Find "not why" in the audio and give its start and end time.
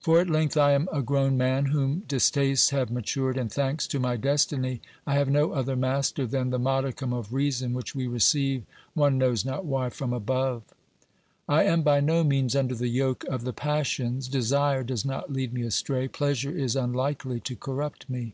9.44-9.90